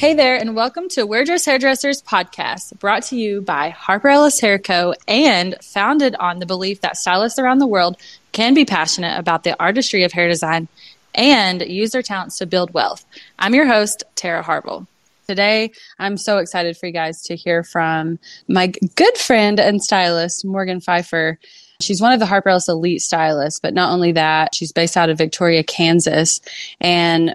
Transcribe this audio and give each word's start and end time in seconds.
Hey 0.00 0.14
there, 0.14 0.34
and 0.34 0.56
welcome 0.56 0.88
to 0.92 1.04
We're 1.04 1.26
Just 1.26 1.44
Hairdressers 1.44 2.00
podcast, 2.00 2.78
brought 2.78 3.02
to 3.08 3.18
you 3.18 3.42
by 3.42 3.68
Harper 3.68 4.08
Ellis 4.08 4.40
Hair 4.40 4.58
Co. 4.58 4.94
and 5.06 5.62
founded 5.62 6.14
on 6.14 6.38
the 6.38 6.46
belief 6.46 6.80
that 6.80 6.96
stylists 6.96 7.38
around 7.38 7.58
the 7.58 7.66
world 7.66 7.98
can 8.32 8.54
be 8.54 8.64
passionate 8.64 9.18
about 9.18 9.44
the 9.44 9.54
artistry 9.62 10.02
of 10.04 10.12
hair 10.12 10.26
design 10.26 10.68
and 11.14 11.60
use 11.60 11.90
their 11.90 12.00
talents 12.00 12.38
to 12.38 12.46
build 12.46 12.72
wealth. 12.72 13.04
I'm 13.38 13.54
your 13.54 13.66
host, 13.66 14.02
Tara 14.14 14.42
Harville. 14.42 14.86
Today, 15.28 15.70
I'm 15.98 16.16
so 16.16 16.38
excited 16.38 16.78
for 16.78 16.86
you 16.86 16.92
guys 16.92 17.20
to 17.24 17.36
hear 17.36 17.62
from 17.62 18.18
my 18.48 18.68
good 18.68 19.18
friend 19.18 19.60
and 19.60 19.82
stylist, 19.82 20.46
Morgan 20.46 20.80
Pfeiffer. 20.80 21.38
She's 21.82 22.00
one 22.00 22.14
of 22.14 22.20
the 22.20 22.26
Harper 22.26 22.48
Ellis 22.48 22.70
elite 22.70 23.02
stylists, 23.02 23.60
but 23.60 23.74
not 23.74 23.92
only 23.92 24.12
that, 24.12 24.54
she's 24.54 24.72
based 24.72 24.96
out 24.96 25.10
of 25.10 25.18
Victoria, 25.18 25.62
Kansas. 25.62 26.40
And 26.80 27.34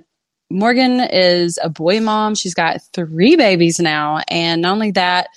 Morgan 0.56 1.02
is 1.02 1.60
a 1.62 1.70
boy 1.70 2.00
mom. 2.00 2.34
She's 2.34 2.54
got 2.54 2.82
three 2.94 3.36
babies 3.36 3.78
now. 3.78 4.22
And 4.30 4.62
not 4.62 4.72
only 4.72 4.92
that, 4.92 5.28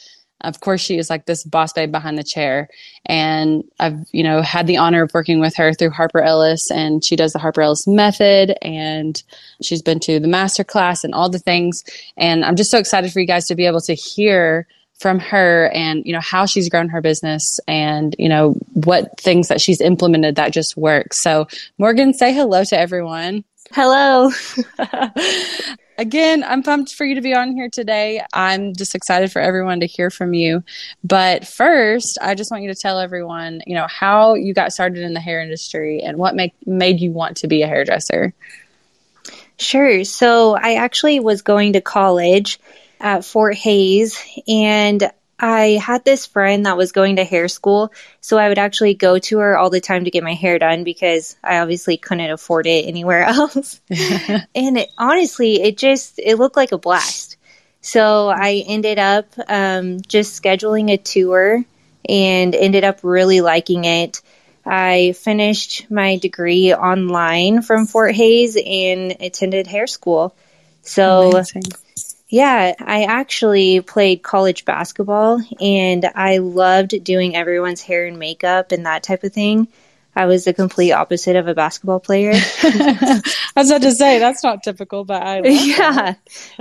of 0.42 0.60
course, 0.60 0.80
she 0.80 0.96
is 0.96 1.10
like 1.10 1.26
this 1.26 1.42
boss 1.42 1.72
babe 1.72 1.90
behind 1.90 2.16
the 2.16 2.22
chair. 2.22 2.68
And 3.04 3.64
I've, 3.80 3.98
you 4.12 4.22
know, 4.22 4.42
had 4.42 4.68
the 4.68 4.76
honor 4.76 5.02
of 5.02 5.12
working 5.12 5.40
with 5.40 5.56
her 5.56 5.74
through 5.74 5.90
Harper 5.90 6.20
Ellis 6.20 6.70
and 6.70 7.04
she 7.04 7.16
does 7.16 7.32
the 7.32 7.40
Harper 7.40 7.62
Ellis 7.62 7.88
method 7.88 8.56
and 8.62 9.20
she's 9.60 9.82
been 9.82 9.98
to 10.00 10.20
the 10.20 10.28
master 10.28 10.62
class 10.62 11.02
and 11.02 11.12
all 11.12 11.28
the 11.28 11.40
things. 11.40 11.82
And 12.16 12.44
I'm 12.44 12.54
just 12.54 12.70
so 12.70 12.78
excited 12.78 13.12
for 13.12 13.18
you 13.18 13.26
guys 13.26 13.48
to 13.48 13.56
be 13.56 13.66
able 13.66 13.80
to 13.82 13.94
hear 13.94 14.68
from 15.00 15.20
her 15.20 15.70
and 15.74 16.04
you 16.06 16.12
know 16.12 16.20
how 16.20 16.44
she's 16.44 16.68
grown 16.68 16.88
her 16.88 17.00
business 17.00 17.60
and 17.68 18.16
you 18.18 18.28
know 18.28 18.54
what 18.74 19.18
things 19.20 19.46
that 19.46 19.60
she's 19.60 19.80
implemented 19.80 20.34
that 20.34 20.52
just 20.52 20.76
work 20.76 21.12
so 21.12 21.46
morgan 21.78 22.12
say 22.12 22.32
hello 22.32 22.64
to 22.64 22.76
everyone 22.76 23.44
Hello. 23.72 24.30
Again, 25.98 26.44
I'm 26.44 26.62
pumped 26.62 26.94
for 26.94 27.04
you 27.04 27.16
to 27.16 27.20
be 27.20 27.34
on 27.34 27.52
here 27.52 27.68
today. 27.68 28.22
I'm 28.32 28.74
just 28.74 28.94
excited 28.94 29.32
for 29.32 29.42
everyone 29.42 29.80
to 29.80 29.86
hear 29.86 30.10
from 30.10 30.32
you. 30.32 30.62
But 31.02 31.46
first, 31.46 32.18
I 32.22 32.34
just 32.34 32.50
want 32.50 32.62
you 32.62 32.72
to 32.72 32.80
tell 32.80 33.00
everyone, 33.00 33.60
you 33.66 33.74
know, 33.74 33.86
how 33.88 34.34
you 34.34 34.54
got 34.54 34.72
started 34.72 35.02
in 35.02 35.12
the 35.12 35.20
hair 35.20 35.42
industry 35.42 36.00
and 36.00 36.16
what 36.16 36.34
make, 36.34 36.54
made 36.66 37.00
you 37.00 37.10
want 37.10 37.38
to 37.38 37.48
be 37.48 37.62
a 37.62 37.66
hairdresser. 37.66 38.32
Sure. 39.58 40.04
So, 40.04 40.54
I 40.54 40.76
actually 40.76 41.20
was 41.20 41.42
going 41.42 41.72
to 41.72 41.80
college 41.80 42.60
at 43.00 43.24
Fort 43.24 43.56
Hays 43.56 44.22
and 44.46 45.10
I 45.40 45.78
had 45.80 46.04
this 46.04 46.26
friend 46.26 46.66
that 46.66 46.76
was 46.76 46.92
going 46.92 47.16
to 47.16 47.24
hair 47.24 47.46
school, 47.48 47.92
so 48.20 48.38
I 48.38 48.48
would 48.48 48.58
actually 48.58 48.94
go 48.94 49.18
to 49.18 49.38
her 49.38 49.56
all 49.56 49.70
the 49.70 49.80
time 49.80 50.04
to 50.04 50.10
get 50.10 50.24
my 50.24 50.34
hair 50.34 50.58
done 50.58 50.82
because 50.82 51.36
I 51.44 51.58
obviously 51.58 51.96
couldn't 51.96 52.30
afford 52.30 52.66
it 52.66 52.86
anywhere 52.86 53.22
else. 53.24 53.80
and 53.90 54.78
it, 54.78 54.90
honestly, 54.98 55.62
it 55.62 55.78
just 55.78 56.18
it 56.18 56.36
looked 56.36 56.56
like 56.56 56.72
a 56.72 56.78
blast. 56.78 57.36
So 57.80 58.28
I 58.28 58.64
ended 58.66 58.98
up 58.98 59.26
um, 59.48 60.00
just 60.00 60.42
scheduling 60.42 60.92
a 60.92 60.96
tour 60.96 61.64
and 62.08 62.54
ended 62.54 62.82
up 62.82 63.00
really 63.02 63.40
liking 63.40 63.84
it. 63.84 64.20
I 64.66 65.12
finished 65.12 65.90
my 65.90 66.18
degree 66.18 66.74
online 66.74 67.62
from 67.62 67.86
Fort 67.86 68.14
Hays 68.14 68.56
and 68.56 69.16
attended 69.20 69.68
hair 69.68 69.86
school. 69.86 70.34
So. 70.82 71.30
Amazing 71.30 71.62
yeah, 72.28 72.74
I 72.78 73.04
actually 73.04 73.80
played 73.80 74.22
college 74.22 74.64
basketball 74.64 75.40
and 75.60 76.04
I 76.14 76.38
loved 76.38 77.02
doing 77.02 77.34
everyone's 77.34 77.80
hair 77.80 78.06
and 78.06 78.18
makeup 78.18 78.70
and 78.70 78.84
that 78.84 79.02
type 79.02 79.24
of 79.24 79.32
thing. 79.32 79.68
I 80.14 80.26
was 80.26 80.44
the 80.44 80.52
complete 80.52 80.92
opposite 80.92 81.36
of 81.36 81.48
a 81.48 81.54
basketball 81.54 82.00
player. 82.00 82.32
I 82.62 83.22
was 83.56 83.70
about 83.70 83.82
to 83.82 83.92
say 83.92 84.18
that's 84.18 84.42
not 84.42 84.62
typical, 84.62 85.04
but 85.04 85.22
I 85.22 85.40
yeah. 85.44 86.14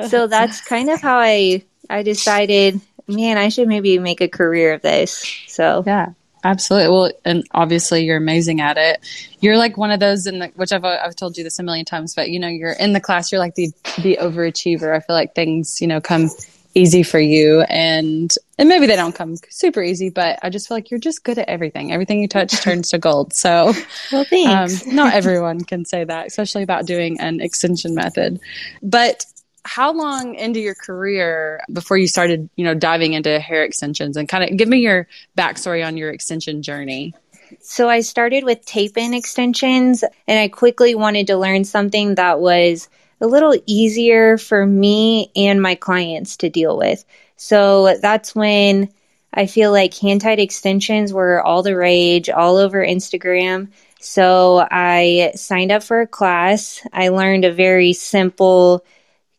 so 0.07 0.27
that's 0.27 0.61
kind 0.61 0.89
of 0.89 1.01
how 1.01 1.17
I 1.17 1.63
I 1.89 2.03
decided, 2.03 2.79
man, 3.07 3.37
I 3.37 3.49
should 3.49 3.67
maybe 3.67 3.97
make 3.99 4.21
a 4.21 4.27
career 4.27 4.73
of 4.73 4.81
this. 4.83 5.25
So 5.47 5.83
yeah, 5.85 6.13
Absolutely. 6.43 6.89
Well, 6.89 7.11
and 7.25 7.43
obviously 7.51 8.03
you're 8.05 8.17
amazing 8.17 8.61
at 8.61 8.77
it. 8.77 8.99
You're 9.39 9.57
like 9.57 9.77
one 9.77 9.91
of 9.91 9.99
those 9.99 10.27
in 10.27 10.39
the, 10.39 10.47
which 10.55 10.71
I've, 10.71 10.85
I've 10.85 11.15
told 11.15 11.37
you 11.37 11.43
this 11.43 11.59
a 11.59 11.63
million 11.63 11.85
times, 11.85 12.15
but 12.15 12.29
you 12.29 12.39
know, 12.39 12.47
you're 12.47 12.73
in 12.73 12.93
the 12.93 12.99
class, 12.99 13.31
you're 13.31 13.39
like 13.39 13.55
the, 13.55 13.71
the 14.01 14.17
overachiever. 14.21 14.95
I 14.95 14.99
feel 14.99 15.15
like 15.15 15.35
things, 15.35 15.81
you 15.81 15.87
know, 15.87 15.99
come 15.99 16.29
easy 16.73 17.01
for 17.01 17.19
you 17.19 17.61
and, 17.61 18.33
and 18.59 18.69
maybe 18.69 18.85
they 18.85 18.95
don't 18.95 19.15
come 19.15 19.35
super 19.49 19.81
easy, 19.81 20.09
but 20.09 20.37
I 20.43 20.49
just 20.49 20.67
feel 20.67 20.77
like 20.77 20.91
you're 20.91 20.99
just 20.99 21.23
good 21.23 21.39
at 21.39 21.49
everything. 21.49 21.91
Everything 21.91 22.21
you 22.21 22.27
touch 22.27 22.51
turns 22.61 22.89
to 22.89 22.99
gold. 22.99 23.33
So, 23.33 23.73
well, 24.11 24.23
thanks. 24.25 24.85
Um, 24.85 24.95
not 24.95 25.13
everyone 25.15 25.63
can 25.63 25.85
say 25.85 26.03
that, 26.03 26.27
especially 26.27 26.63
about 26.63 26.85
doing 26.85 27.19
an 27.19 27.41
extension 27.41 27.95
method. 27.95 28.39
But 28.83 29.25
how 29.67 29.91
long 29.91 30.35
into 30.35 30.59
your 30.59 30.75
career 30.75 31.61
before 31.71 31.97
you 31.97 32.07
started, 32.07 32.49
you 32.55 32.63
know, 32.63 32.73
diving 32.73 33.13
into 33.13 33.39
hair 33.39 33.63
extensions 33.63 34.17
and 34.17 34.27
kind 34.27 34.43
of 34.49 34.57
give 34.57 34.67
me 34.67 34.79
your 34.79 35.07
backstory 35.37 35.85
on 35.85 35.97
your 35.97 36.09
extension 36.09 36.61
journey? 36.63 37.13
So 37.61 37.89
I 37.89 38.01
started 38.01 38.43
with 38.43 38.65
tape 38.65 38.97
in 38.97 39.13
extensions 39.13 40.03
and 40.27 40.39
I 40.39 40.47
quickly 40.47 40.95
wanted 40.95 41.27
to 41.27 41.37
learn 41.37 41.63
something 41.63 42.15
that 42.15 42.39
was 42.39 42.89
a 43.21 43.27
little 43.27 43.55
easier 43.65 44.37
for 44.37 44.65
me 44.65 45.31
and 45.35 45.61
my 45.61 45.75
clients 45.75 46.37
to 46.37 46.49
deal 46.49 46.77
with. 46.77 47.03
So 47.35 47.97
that's 48.01 48.35
when 48.35 48.89
I 49.33 49.47
feel 49.47 49.71
like 49.71 49.93
hand 49.95 50.21
tied 50.21 50.39
extensions 50.39 51.13
were 51.13 51.41
all 51.41 51.63
the 51.63 51.75
rage 51.75 52.29
all 52.29 52.57
over 52.57 52.85
Instagram. 52.85 53.69
So 53.99 54.67
I 54.69 55.31
signed 55.35 55.71
up 55.71 55.83
for 55.83 56.01
a 56.01 56.07
class. 56.07 56.85
I 56.93 57.09
learned 57.09 57.45
a 57.45 57.51
very 57.51 57.93
simple 57.93 58.83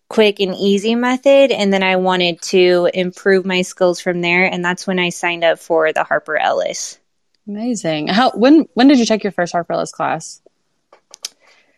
quick 0.08 0.40
and 0.40 0.54
easy 0.54 0.94
method. 0.94 1.50
And 1.50 1.72
then 1.72 1.82
I 1.82 1.96
wanted 1.96 2.40
to 2.42 2.90
improve 2.92 3.44
my 3.44 3.62
skills 3.62 4.00
from 4.00 4.20
there. 4.20 4.44
And 4.44 4.64
that's 4.64 4.86
when 4.86 4.98
I 4.98 5.10
signed 5.10 5.44
up 5.44 5.58
for 5.58 5.92
the 5.92 6.04
Harper 6.04 6.36
Ellis. 6.36 6.98
Amazing. 7.46 8.08
How 8.08 8.30
when 8.32 8.68
when 8.74 8.88
did 8.88 8.98
you 8.98 9.06
take 9.06 9.24
your 9.24 9.32
first 9.32 9.52
Harper 9.52 9.72
Ellis 9.72 9.92
class? 9.92 10.42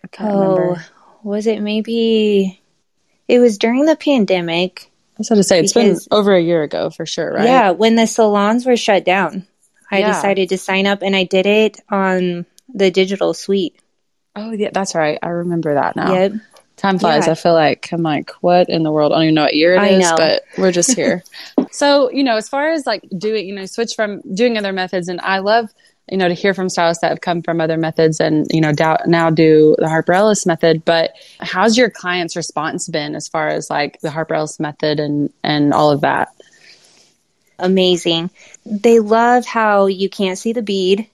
I 0.02 0.08
can't 0.10 0.32
oh, 0.32 0.56
remember. 0.56 0.84
Was 1.22 1.46
it 1.46 1.60
maybe 1.60 2.60
it 3.28 3.38
was 3.38 3.58
during 3.58 3.84
the 3.84 3.96
pandemic? 3.96 4.90
I 4.90 5.18
was 5.18 5.28
going 5.28 5.38
to 5.38 5.44
say 5.44 5.60
it's 5.60 5.72
because, 5.72 6.08
been 6.08 6.18
over 6.18 6.34
a 6.34 6.40
year 6.40 6.62
ago 6.62 6.90
for 6.90 7.04
sure, 7.04 7.34
right? 7.34 7.44
Yeah, 7.44 7.70
when 7.72 7.94
the 7.94 8.06
salons 8.06 8.64
were 8.64 8.76
shut 8.76 9.04
down. 9.04 9.46
I 9.90 9.98
yeah. 9.98 10.12
decided 10.12 10.50
to 10.50 10.58
sign 10.58 10.86
up 10.86 11.02
and 11.02 11.16
I 11.16 11.24
did 11.24 11.46
it 11.46 11.80
on 11.88 12.46
the 12.72 12.90
digital 12.90 13.34
suite. 13.34 13.80
Oh 14.36 14.52
yeah, 14.52 14.70
that's 14.72 14.94
right. 14.94 15.18
I 15.22 15.28
remember 15.28 15.74
that 15.74 15.96
now. 15.96 16.14
Yep. 16.14 16.32
Time 16.80 16.98
flies. 16.98 17.26
Yeah. 17.26 17.32
I 17.32 17.34
feel 17.34 17.52
like 17.52 17.92
I'm 17.92 18.02
like, 18.02 18.30
what 18.40 18.70
in 18.70 18.84
the 18.84 18.90
world? 18.90 19.12
I 19.12 19.16
don't 19.16 19.24
even 19.24 19.34
know 19.34 19.42
what 19.42 19.54
year 19.54 19.74
it 19.74 19.80
I 19.80 19.88
is, 19.88 20.00
know. 20.00 20.16
but 20.16 20.44
we're 20.56 20.72
just 20.72 20.96
here. 20.96 21.22
so, 21.70 22.10
you 22.10 22.24
know, 22.24 22.36
as 22.36 22.48
far 22.48 22.70
as 22.70 22.86
like 22.86 23.06
doing, 23.18 23.46
you 23.46 23.54
know, 23.54 23.66
switch 23.66 23.92
from 23.94 24.22
doing 24.32 24.56
other 24.56 24.72
methods, 24.72 25.08
and 25.08 25.20
I 25.20 25.40
love, 25.40 25.68
you 26.10 26.16
know, 26.16 26.26
to 26.26 26.32
hear 26.32 26.54
from 26.54 26.70
stylists 26.70 27.02
that 27.02 27.10
have 27.10 27.20
come 27.20 27.42
from 27.42 27.60
other 27.60 27.76
methods 27.76 28.18
and, 28.18 28.46
you 28.50 28.62
know, 28.62 28.72
now 29.04 29.28
do 29.28 29.76
the 29.78 29.90
Harper 29.90 30.14
Ellis 30.14 30.46
method. 30.46 30.82
But 30.82 31.12
how's 31.40 31.76
your 31.76 31.90
client's 31.90 32.34
response 32.34 32.88
been 32.88 33.14
as 33.14 33.28
far 33.28 33.48
as 33.48 33.68
like 33.68 34.00
the 34.00 34.10
Harper 34.10 34.32
Ellis 34.32 34.58
method 34.58 35.00
and, 35.00 35.30
and 35.44 35.74
all 35.74 35.90
of 35.90 36.00
that? 36.00 36.30
Amazing. 37.58 38.30
They 38.64 39.00
love 39.00 39.44
how 39.44 39.84
you 39.84 40.08
can't 40.08 40.38
see 40.38 40.54
the 40.54 40.62
bead. 40.62 41.06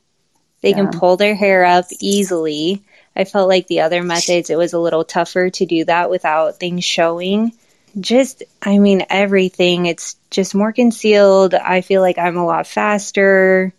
They 0.60 0.70
yeah. 0.70 0.76
can 0.76 0.90
pull 0.96 1.16
their 1.16 1.34
hair 1.34 1.64
up 1.64 1.86
easily 1.98 2.84
I 3.16 3.24
felt 3.24 3.48
like 3.48 3.66
the 3.66 3.80
other 3.80 4.02
methods, 4.02 4.50
it 4.50 4.58
was 4.58 4.74
a 4.74 4.78
little 4.78 5.04
tougher 5.04 5.48
to 5.50 5.66
do 5.66 5.84
that 5.86 6.10
without 6.10 6.60
things 6.60 6.84
showing. 6.84 7.52
Just, 7.98 8.42
I 8.60 8.78
mean, 8.78 9.06
everything. 9.08 9.86
It's 9.86 10.16
just 10.30 10.54
more 10.54 10.72
concealed. 10.72 11.54
I 11.54 11.80
feel 11.80 12.02
like 12.02 12.18
I'm 12.18 12.36
a 12.36 12.44
lot 12.44 12.66
faster. 12.66 13.72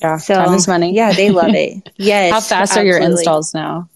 Yeah, 0.00 0.16
so, 0.16 0.34
time 0.34 0.54
is 0.54 0.66
money. 0.66 0.94
Yeah, 0.94 1.12
they 1.12 1.30
love 1.30 1.54
it. 1.54 1.90
Yes. 1.96 2.32
How 2.32 2.40
fast 2.40 2.72
absolutely. 2.72 2.90
are 2.90 2.94
your 2.94 3.10
installs 3.10 3.52
now? 3.52 3.90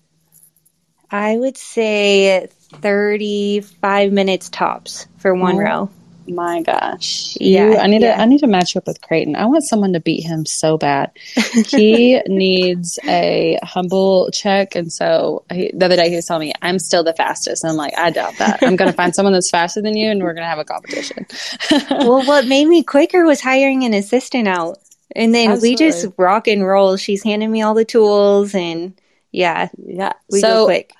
I 1.10 1.36
would 1.36 1.56
say 1.56 2.48
35 2.74 4.12
minutes 4.12 4.50
tops 4.50 5.06
for 5.16 5.34
one 5.34 5.56
oh, 5.56 5.58
row 5.58 5.90
my 6.28 6.62
gosh. 6.62 7.36
Yeah. 7.40 7.70
You, 7.70 7.76
I 7.76 7.86
need 7.86 8.02
yeah. 8.02 8.16
to 8.16 8.22
I 8.22 8.24
need 8.26 8.40
to 8.40 8.46
match 8.46 8.76
up 8.76 8.86
with 8.86 9.00
Creighton. 9.00 9.36
I 9.36 9.46
want 9.46 9.64
someone 9.64 9.92
to 9.94 10.00
beat 10.00 10.22
him 10.22 10.46
so 10.46 10.78
bad. 10.78 11.10
he 11.68 12.20
needs 12.26 12.98
a 13.04 13.58
humble 13.62 14.30
check. 14.32 14.74
And 14.74 14.92
so 14.92 15.44
he, 15.50 15.70
the 15.74 15.86
other 15.86 15.96
day 15.96 16.10
he 16.10 16.16
was 16.16 16.26
telling 16.26 16.48
me, 16.48 16.54
I'm 16.62 16.78
still 16.78 17.02
the 17.02 17.14
fastest. 17.14 17.64
And 17.64 17.70
I'm 17.70 17.76
like, 17.76 17.96
I 17.96 18.10
doubt 18.10 18.34
that. 18.38 18.62
I'm 18.62 18.76
going 18.76 18.90
to 18.90 18.96
find 18.96 19.14
someone 19.14 19.32
that's 19.32 19.50
faster 19.50 19.82
than 19.82 19.96
you 19.96 20.10
and 20.10 20.22
we're 20.22 20.34
going 20.34 20.44
to 20.44 20.48
have 20.48 20.58
a 20.58 20.64
competition. 20.64 21.26
well, 21.90 22.24
what 22.24 22.46
made 22.46 22.66
me 22.66 22.82
quicker 22.82 23.24
was 23.24 23.40
hiring 23.40 23.84
an 23.84 23.94
assistant 23.94 24.48
out. 24.48 24.78
And 25.16 25.34
then 25.34 25.52
Absolutely. 25.52 25.70
we 25.70 25.76
just 25.76 26.06
rock 26.16 26.48
and 26.48 26.66
roll. 26.66 26.96
She's 26.96 27.22
handing 27.22 27.50
me 27.50 27.62
all 27.62 27.74
the 27.74 27.84
tools 27.84 28.54
and 28.54 29.00
yeah. 29.32 29.68
Yeah. 29.78 30.12
We 30.30 30.40
so, 30.40 30.48
go 30.48 30.64
quick. 30.66 30.92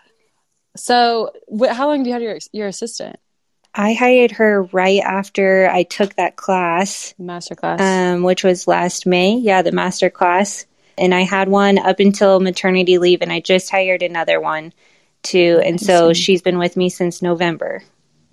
So, 0.76 1.32
wh- 1.48 1.68
how 1.68 1.88
long 1.88 2.02
do 2.02 2.08
you 2.08 2.14
have 2.14 2.22
your 2.22 2.38
your 2.52 2.68
assistant? 2.68 3.18
I 3.74 3.92
hired 3.92 4.32
her 4.32 4.64
right 4.64 5.00
after 5.00 5.68
I 5.70 5.84
took 5.84 6.14
that 6.14 6.36
class, 6.36 7.14
master 7.18 7.54
class, 7.54 7.80
um, 7.80 8.22
which 8.22 8.42
was 8.42 8.66
last 8.66 9.06
May. 9.06 9.36
Yeah, 9.36 9.62
the 9.62 9.72
master 9.72 10.10
class, 10.10 10.66
and 10.96 11.14
I 11.14 11.22
had 11.22 11.48
one 11.48 11.78
up 11.78 12.00
until 12.00 12.40
maternity 12.40 12.98
leave, 12.98 13.22
and 13.22 13.32
I 13.32 13.40
just 13.40 13.70
hired 13.70 14.02
another 14.02 14.40
one 14.40 14.72
too. 15.22 15.60
And 15.64 15.80
so 15.80 16.12
she's 16.12 16.42
been 16.42 16.58
with 16.58 16.76
me 16.76 16.88
since 16.88 17.22
November. 17.22 17.82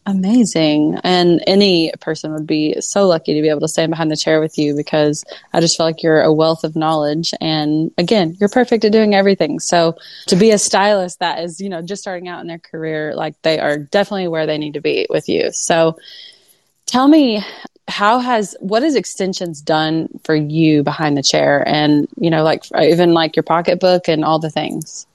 Amazing. 0.07 0.99
And 1.03 1.43
any 1.47 1.91
person 1.99 2.31
would 2.33 2.45
be 2.45 2.79
so 2.79 3.07
lucky 3.07 3.33
to 3.33 3.41
be 3.41 3.49
able 3.49 3.61
to 3.61 3.67
stand 3.67 3.89
behind 3.89 4.11
the 4.11 4.17
chair 4.17 4.39
with 4.39 4.55
you 4.57 4.75
because 4.75 5.25
I 5.51 5.61
just 5.61 5.77
feel 5.77 5.85
like 5.87 6.03
you're 6.03 6.21
a 6.21 6.31
wealth 6.31 6.63
of 6.63 6.75
knowledge. 6.75 7.33
And 7.41 7.91
again, 7.97 8.37
you're 8.39 8.49
perfect 8.49 8.85
at 8.85 8.91
doing 8.91 9.15
everything. 9.15 9.59
So 9.59 9.97
to 10.27 10.35
be 10.35 10.51
a 10.51 10.59
stylist 10.59 11.19
that 11.19 11.43
is, 11.43 11.59
you 11.59 11.69
know, 11.69 11.81
just 11.81 12.03
starting 12.03 12.27
out 12.27 12.41
in 12.41 12.47
their 12.47 12.59
career, 12.59 13.15
like 13.15 13.41
they 13.41 13.59
are 13.59 13.77
definitely 13.77 14.27
where 14.27 14.45
they 14.45 14.59
need 14.59 14.75
to 14.75 14.81
be 14.81 15.07
with 15.09 15.27
you. 15.27 15.49
So 15.51 15.97
tell 16.85 17.07
me, 17.07 17.43
how 17.87 18.19
has 18.19 18.55
what 18.59 18.83
has 18.83 18.95
extensions 18.95 19.61
done 19.61 20.07
for 20.23 20.35
you 20.35 20.81
behind 20.83 21.15
the 21.15 21.21
chair 21.21 21.63
and 21.67 22.07
you 22.19 22.31
know 22.31 22.43
like 22.43 22.63
even 22.81 23.13
like 23.13 23.35
your 23.35 23.43
pocketbook 23.43 24.07
and 24.07 24.25
all 24.25 24.39
the 24.39 24.49
things 24.49 25.05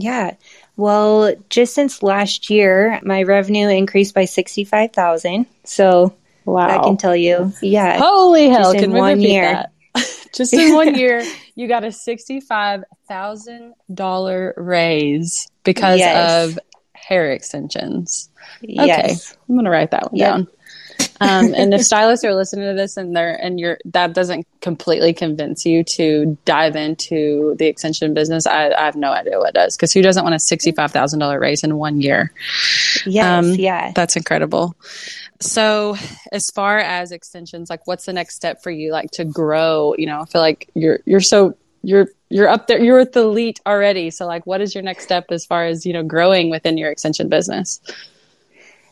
yeah 0.00 0.34
well, 0.76 1.34
just 1.50 1.74
since 1.74 2.02
last 2.02 2.50
year, 2.50 2.98
my 3.04 3.22
revenue 3.22 3.68
increased 3.68 4.12
by 4.14 4.24
65,000. 4.24 5.46
So 5.64 6.16
wow. 6.44 6.66
I 6.66 6.78
can 6.82 6.96
tell 6.96 7.14
you. 7.14 7.52
Yeah. 7.62 7.98
Holy 7.98 8.48
hell. 8.48 8.74
Can 8.74 8.90
we 8.92 8.98
one 8.98 9.20
year. 9.20 9.66
Just 10.34 10.52
in 10.52 10.74
one 10.74 10.94
year, 10.96 11.22
you 11.54 11.68
got 11.68 11.84
a 11.84 11.88
$65,000 11.88 14.52
raise 14.56 15.48
because 15.62 16.00
yes. 16.00 16.48
of 16.48 16.58
hair 16.94 17.30
extensions. 17.30 18.30
Okay. 18.64 18.72
Yes. 18.72 19.36
I'm 19.48 19.54
going 19.54 19.64
to 19.64 19.70
write 19.70 19.92
that 19.92 20.10
one 20.10 20.18
yep. 20.18 20.30
down. 20.30 20.48
Um, 21.24 21.54
and 21.54 21.72
if 21.72 21.82
stylists 21.84 22.24
are 22.24 22.34
listening 22.34 22.68
to 22.68 22.74
this 22.74 22.96
and 22.96 23.16
they're 23.16 23.34
and 23.34 23.58
you're 23.58 23.78
that 23.86 24.12
doesn't 24.12 24.46
completely 24.60 25.12
convince 25.12 25.64
you 25.64 25.84
to 25.84 26.36
dive 26.44 26.76
into 26.76 27.54
the 27.58 27.66
extension 27.66 28.14
business, 28.14 28.46
I, 28.46 28.70
I 28.70 28.84
have 28.84 28.96
no 28.96 29.10
idea 29.10 29.38
what 29.38 29.54
does. 29.54 29.76
Because 29.76 29.92
who 29.92 30.02
doesn't 30.02 30.22
want 30.22 30.34
a 30.34 30.38
sixty 30.38 30.72
five 30.72 30.92
thousand 30.92 31.20
dollar 31.20 31.40
raise 31.40 31.64
in 31.64 31.76
one 31.76 32.00
year? 32.00 32.32
Yes, 33.06 33.44
um, 33.44 33.52
yeah, 33.54 33.92
that's 33.94 34.16
incredible. 34.16 34.76
So, 35.40 35.96
as 36.32 36.50
far 36.50 36.78
as 36.78 37.12
extensions, 37.12 37.68
like, 37.68 37.86
what's 37.86 38.06
the 38.06 38.12
next 38.12 38.36
step 38.36 38.62
for 38.62 38.70
you, 38.70 38.92
like, 38.92 39.10
to 39.12 39.24
grow? 39.24 39.94
You 39.98 40.06
know, 40.06 40.20
I 40.20 40.24
feel 40.26 40.40
like 40.40 40.70
you're 40.74 41.00
you're 41.04 41.20
so 41.20 41.56
you're 41.82 42.08
you're 42.30 42.48
up 42.48 42.66
there 42.66 42.82
you're 42.82 42.98
at 42.98 43.12
the 43.12 43.20
elite 43.20 43.60
already 43.66 44.10
so 44.10 44.26
like 44.26 44.46
what 44.46 44.60
is 44.60 44.74
your 44.74 44.82
next 44.82 45.04
step 45.04 45.26
as 45.30 45.44
far 45.44 45.66
as 45.66 45.84
you 45.84 45.92
know 45.92 46.02
growing 46.02 46.50
within 46.50 46.78
your 46.78 46.90
extension 46.90 47.28
business 47.28 47.80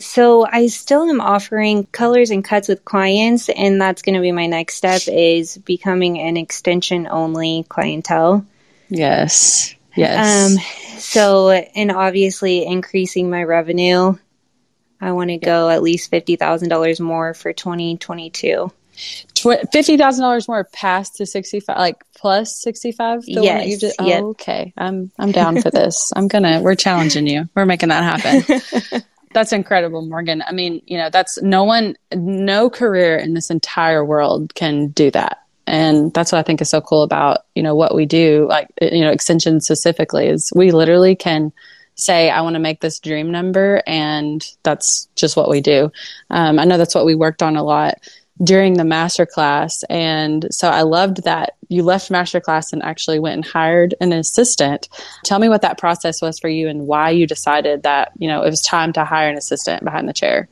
so 0.02 0.46
I 0.46 0.66
still 0.66 1.08
am 1.08 1.20
offering 1.20 1.86
colors 1.86 2.30
and 2.30 2.44
cuts 2.44 2.68
with 2.68 2.84
clients, 2.84 3.48
and 3.48 3.80
that's 3.80 4.02
going 4.02 4.14
to 4.14 4.20
be 4.20 4.32
my 4.32 4.46
next 4.46 4.76
step 4.76 5.02
is 5.06 5.56
becoming 5.58 6.18
an 6.18 6.36
extension 6.36 7.06
only 7.10 7.64
clientele. 7.68 8.46
Yes. 8.88 9.74
Yes. 9.96 10.52
Um, 10.52 10.98
so, 10.98 11.50
and 11.50 11.90
obviously 11.90 12.66
increasing 12.66 13.30
my 13.30 13.42
revenue. 13.42 14.14
I 15.00 15.12
want 15.12 15.30
to 15.30 15.36
go 15.38 15.68
at 15.68 15.82
least 15.82 16.10
$50,000 16.12 17.00
more 17.00 17.34
for 17.34 17.52
2022. 17.52 18.70
Fifty 19.72 19.96
thousand 19.96 20.22
dollars 20.22 20.46
more 20.46 20.64
past 20.64 21.16
to 21.16 21.26
sixty 21.26 21.60
five, 21.60 21.78
like 21.78 22.04
plus 22.14 22.60
sixty 22.60 22.92
five. 22.92 23.22
Yes. 23.26 23.80
Just, 23.80 23.96
yep. 24.00 24.22
oh, 24.22 24.28
okay. 24.30 24.72
I'm 24.76 25.10
I'm 25.18 25.32
down 25.32 25.60
for 25.62 25.70
this. 25.70 26.12
I'm 26.14 26.28
gonna. 26.28 26.60
We're 26.60 26.74
challenging 26.74 27.26
you. 27.26 27.48
We're 27.54 27.64
making 27.64 27.88
that 27.88 28.22
happen. 28.22 29.02
That's 29.32 29.52
incredible, 29.52 30.02
Morgan. 30.02 30.42
I 30.46 30.52
mean, 30.52 30.82
you 30.86 30.98
know, 30.98 31.10
that's 31.10 31.40
no 31.42 31.64
one, 31.64 31.96
no 32.12 32.68
career 32.68 33.16
in 33.16 33.34
this 33.34 33.50
entire 33.50 34.04
world 34.04 34.54
can 34.54 34.88
do 34.88 35.10
that. 35.10 35.38
And 35.66 36.12
that's 36.12 36.32
what 36.32 36.38
I 36.38 36.42
think 36.42 36.60
is 36.60 36.70
so 36.70 36.80
cool 36.80 37.02
about, 37.02 37.46
you 37.54 37.62
know, 37.62 37.74
what 37.74 37.94
we 37.94 38.04
do, 38.04 38.46
like, 38.48 38.68
you 38.80 39.00
know, 39.00 39.10
extension 39.10 39.60
specifically 39.60 40.26
is 40.26 40.52
we 40.54 40.70
literally 40.70 41.14
can 41.14 41.52
say, 41.94 42.30
I 42.30 42.40
want 42.40 42.54
to 42.54 42.60
make 42.60 42.80
this 42.80 42.98
dream 42.98 43.30
number. 43.30 43.82
And 43.86 44.44
that's 44.64 45.08
just 45.14 45.36
what 45.36 45.48
we 45.48 45.60
do. 45.60 45.92
Um, 46.30 46.58
I 46.58 46.64
know 46.64 46.78
that's 46.78 46.94
what 46.94 47.06
we 47.06 47.14
worked 47.14 47.42
on 47.42 47.56
a 47.56 47.62
lot 47.62 48.00
during 48.42 48.74
the 48.74 48.84
master 48.84 49.26
class. 49.26 49.82
And 49.90 50.46
so 50.50 50.68
I 50.68 50.82
loved 50.82 51.24
that 51.24 51.56
you 51.68 51.82
left 51.82 52.10
master 52.10 52.40
class 52.40 52.72
and 52.72 52.82
actually 52.82 53.18
went 53.18 53.36
and 53.36 53.44
hired 53.44 53.94
an 54.00 54.12
assistant. 54.12 54.88
Tell 55.24 55.38
me 55.38 55.48
what 55.48 55.62
that 55.62 55.78
process 55.78 56.22
was 56.22 56.38
for 56.38 56.48
you 56.48 56.68
and 56.68 56.86
why 56.86 57.10
you 57.10 57.26
decided 57.26 57.82
that, 57.82 58.12
you 58.18 58.28
know, 58.28 58.42
it 58.42 58.50
was 58.50 58.62
time 58.62 58.92
to 58.94 59.04
hire 59.04 59.28
an 59.28 59.36
assistant 59.36 59.84
behind 59.84 60.08
the 60.08 60.12
chair. 60.12 60.48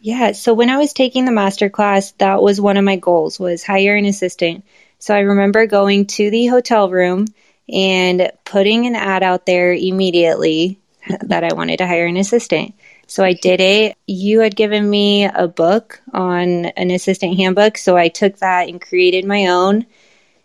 Yeah, 0.00 0.32
so 0.32 0.54
when 0.54 0.70
I 0.70 0.78
was 0.78 0.92
taking 0.92 1.24
the 1.24 1.32
master 1.32 1.68
class, 1.68 2.12
that 2.12 2.40
was 2.40 2.60
one 2.60 2.76
of 2.76 2.84
my 2.84 2.96
goals 2.96 3.40
was 3.40 3.64
hire 3.64 3.96
an 3.96 4.04
assistant. 4.04 4.64
So 4.98 5.14
I 5.14 5.20
remember 5.20 5.66
going 5.66 6.06
to 6.06 6.30
the 6.30 6.46
hotel 6.46 6.90
room 6.90 7.26
and 7.68 8.30
putting 8.44 8.86
an 8.86 8.94
ad 8.94 9.22
out 9.22 9.46
there 9.46 9.72
immediately 9.72 10.78
that 11.22 11.44
I 11.44 11.54
wanted 11.54 11.78
to 11.78 11.86
hire 11.86 12.06
an 12.06 12.16
assistant. 12.16 12.74
So 13.06 13.22
I 13.24 13.34
did 13.34 13.60
it. 13.60 13.96
You 14.06 14.40
had 14.40 14.56
given 14.56 14.88
me 14.88 15.24
a 15.24 15.46
book 15.46 16.00
on 16.12 16.66
an 16.66 16.90
assistant 16.90 17.36
handbook. 17.36 17.78
So 17.78 17.96
I 17.96 18.08
took 18.08 18.38
that 18.38 18.68
and 18.68 18.80
created 18.80 19.24
my 19.24 19.46
own 19.46 19.86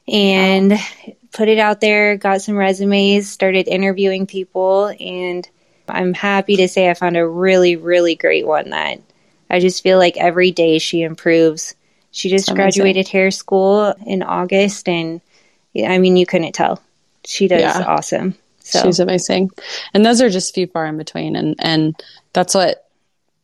and 0.07 0.73
put 1.31 1.47
it 1.47 1.57
out 1.57 1.81
there, 1.81 2.17
got 2.17 2.41
some 2.41 2.55
resumes, 2.55 3.29
started 3.29 3.67
interviewing 3.67 4.27
people. 4.27 4.93
And 4.99 5.47
I'm 5.89 6.13
happy 6.13 6.57
to 6.57 6.67
say 6.67 6.89
I 6.89 6.93
found 6.93 7.17
a 7.17 7.27
really, 7.27 7.77
really 7.77 8.15
great 8.15 8.45
one 8.45 8.69
that 8.69 8.99
I 9.49 9.59
just 9.59 9.81
feel 9.81 9.97
like 9.97 10.17
every 10.17 10.51
day 10.51 10.77
she 10.79 11.01
improves. 11.01 11.75
She 12.11 12.29
just 12.29 12.53
graduated 12.53 13.07
hair 13.07 13.31
school 13.31 13.93
in 14.05 14.21
August. 14.21 14.87
And 14.87 15.21
I 15.75 15.97
mean, 15.97 16.17
you 16.17 16.25
couldn't 16.25 16.53
tell. 16.53 16.81
She 17.25 17.47
does 17.47 17.61
yeah. 17.61 17.83
awesome. 17.87 18.35
So. 18.63 18.83
She's 18.83 18.99
amazing. 18.99 19.51
And 19.93 20.05
those 20.05 20.21
are 20.21 20.29
just 20.29 20.53
few 20.53 20.67
far 20.67 20.85
in 20.85 20.97
between. 20.97 21.35
And, 21.35 21.55
and 21.59 21.95
that's 22.33 22.53
what, 22.53 22.87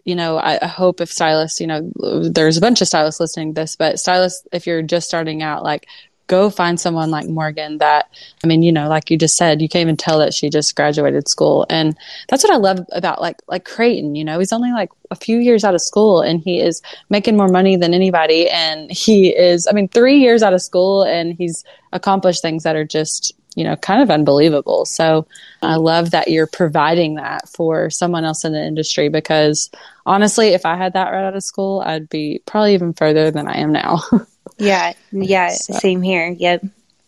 you 0.05 0.15
know, 0.15 0.37
I, 0.37 0.65
hope 0.65 1.01
if 1.01 1.11
stylists, 1.11 1.59
you 1.59 1.67
know, 1.67 1.91
there's 2.23 2.55
a 2.55 2.61
bunch 2.61 2.81
of 2.81 2.87
stylists 2.87 3.19
listening 3.19 3.53
to 3.53 3.61
this, 3.61 3.75
but 3.75 3.99
stylists, 3.99 4.47
if 4.53 4.65
you're 4.65 4.81
just 4.81 5.07
starting 5.07 5.43
out, 5.43 5.63
like 5.63 5.87
go 6.27 6.49
find 6.49 6.79
someone 6.79 7.09
like 7.09 7.27
Morgan 7.27 7.79
that, 7.79 8.09
I 8.43 8.47
mean, 8.47 8.61
you 8.61 8.71
know, 8.71 8.87
like 8.87 9.09
you 9.09 9.17
just 9.17 9.35
said, 9.35 9.61
you 9.61 9.67
can't 9.67 9.81
even 9.81 9.97
tell 9.97 10.19
that 10.19 10.33
she 10.33 10.49
just 10.49 10.75
graduated 10.75 11.27
school. 11.27 11.65
And 11.69 11.97
that's 12.27 12.43
what 12.43 12.53
I 12.53 12.57
love 12.57 12.85
about 12.91 13.21
like, 13.21 13.37
like 13.47 13.65
Creighton, 13.65 14.15
you 14.15 14.23
know, 14.23 14.39
he's 14.39 14.53
only 14.53 14.71
like 14.71 14.91
a 15.09 15.15
few 15.15 15.39
years 15.39 15.63
out 15.63 15.73
of 15.73 15.81
school 15.81 16.21
and 16.21 16.39
he 16.39 16.61
is 16.61 16.81
making 17.09 17.35
more 17.35 17.47
money 17.47 17.75
than 17.75 17.93
anybody. 17.93 18.49
And 18.49 18.91
he 18.91 19.35
is, 19.35 19.67
I 19.67 19.71
mean, 19.71 19.87
three 19.87 20.19
years 20.19 20.43
out 20.43 20.53
of 20.53 20.61
school 20.61 21.03
and 21.03 21.33
he's 21.33 21.63
accomplished 21.91 22.41
things 22.41 22.63
that 22.63 22.75
are 22.75 22.85
just 22.85 23.33
you 23.57 23.63
know, 23.63 23.75
kind 23.75 24.03
of 24.03 24.11
unbelievable. 24.11 24.85
So 24.85 25.25
I 25.63 25.77
love 25.77 26.11
that 26.11 26.27
you're 26.27 26.45
providing 26.45 27.15
that 27.15 27.49
for 27.49 27.89
someone 27.89 28.23
else 28.23 28.45
in 28.45 28.53
the 28.53 28.63
industry 28.63 29.09
because 29.09 29.71
honestly, 30.05 30.49
if 30.49 30.63
I 30.63 30.77
had 30.77 30.93
that 30.93 31.09
right 31.09 31.25
out 31.25 31.35
of 31.35 31.41
school, 31.41 31.81
I'd 31.83 32.07
be 32.07 32.39
probably 32.45 32.75
even 32.75 32.93
further 32.93 33.31
than 33.31 33.47
I 33.47 33.57
am 33.57 33.71
now. 33.71 34.01
yeah. 34.59 34.93
Yeah. 35.11 35.49
So, 35.49 35.73
same 35.73 36.03
here. 36.03 36.29
Yep. 36.29 36.65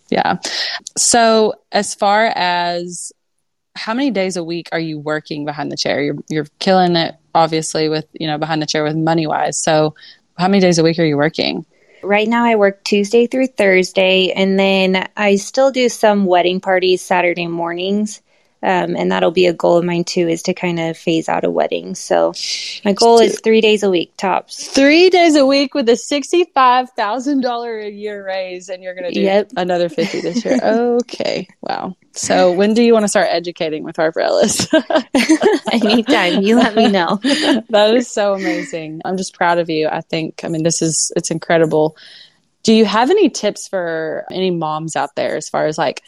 Yeah. 0.09 0.37
So 0.97 1.53
as 1.71 1.93
far 1.93 2.25
as 2.25 3.13
how 3.75 3.93
many 3.93 4.09
days 4.09 4.35
a 4.35 4.43
week 4.43 4.69
are 4.71 4.79
you 4.79 4.97
working 4.97 5.45
behind 5.45 5.71
the 5.71 5.77
chair? 5.77 6.01
You're, 6.01 6.17
you're 6.29 6.47
killing 6.57 6.95
it, 6.95 7.13
obviously, 7.35 7.89
with, 7.89 8.07
you 8.13 8.25
know, 8.25 8.39
behind 8.39 8.59
the 8.59 8.65
chair 8.65 8.83
with 8.83 8.95
money 8.95 9.27
wise. 9.27 9.61
So 9.61 9.93
how 10.35 10.47
many 10.47 10.61
days 10.61 10.79
a 10.79 10.83
week 10.83 10.97
are 10.97 11.05
you 11.05 11.15
working? 11.15 11.67
Right 12.01 12.27
now, 12.27 12.45
I 12.45 12.55
work 12.55 12.83
Tuesday 12.83 13.27
through 13.27 13.47
Thursday, 13.47 14.31
and 14.31 14.57
then 14.57 15.09
I 15.17 15.35
still 15.35 15.71
do 15.71 15.89
some 15.89 16.25
wedding 16.25 16.61
parties 16.61 17.01
Saturday 17.01 17.47
mornings. 17.47 18.21
Um, 18.61 18.97
and 18.97 19.11
that'll 19.11 19.31
be 19.31 19.45
a 19.45 19.53
goal 19.53 19.77
of 19.77 19.85
mine 19.85 20.03
too, 20.03 20.27
is 20.27 20.43
to 20.43 20.53
kind 20.53 20.79
of 20.79 20.97
phase 20.97 21.29
out 21.29 21.45
a 21.45 21.49
wedding. 21.49 21.95
So 21.95 22.33
my 22.83 22.91
goal 22.91 23.19
is 23.19 23.39
three 23.39 23.61
days 23.61 23.83
a 23.83 23.89
week 23.89 24.17
tops. 24.17 24.67
Three 24.67 25.09
days 25.09 25.37
a 25.37 25.45
week 25.45 25.73
with 25.73 25.87
a 25.87 25.95
sixty-five 25.95 26.89
thousand 26.91 27.41
dollar 27.41 27.79
a 27.79 27.89
year 27.89 28.25
raise, 28.25 28.67
and 28.67 28.83
you're 28.83 28.95
going 28.95 29.07
to 29.07 29.13
do 29.13 29.21
yep. 29.21 29.51
another 29.55 29.87
fifty 29.87 30.19
this 30.19 30.43
year. 30.43 30.59
okay, 30.63 31.47
wow. 31.61 31.95
So 32.11 32.51
when 32.51 32.73
do 32.73 32.83
you 32.83 32.91
want 32.91 33.03
to 33.03 33.07
start 33.07 33.27
educating 33.29 33.83
with 33.83 33.95
Harper 33.95 34.19
Ellis? 34.19 34.67
Anytime, 35.71 36.41
you 36.41 36.57
let 36.57 36.75
me 36.75 36.89
know. 36.89 37.15
that 37.23 37.93
is 37.95 38.11
so 38.11 38.33
amazing. 38.33 39.01
I'm 39.05 39.15
just 39.15 39.33
proud 39.33 39.57
of 39.59 39.69
you. 39.69 39.87
I 39.87 40.01
think. 40.01 40.43
I 40.43 40.49
mean, 40.49 40.63
this 40.63 40.81
is 40.81 41.13
it's 41.15 41.31
incredible. 41.31 41.95
Do 42.63 42.73
you 42.73 42.83
have 42.83 43.09
any 43.09 43.29
tips 43.29 43.69
for 43.69 44.25
any 44.31 44.51
moms 44.51 44.97
out 44.97 45.15
there 45.15 45.37
as 45.37 45.47
far 45.47 45.65
as 45.65 45.77
like 45.77 46.03